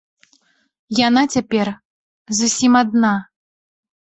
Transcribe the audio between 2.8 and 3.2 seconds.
адна.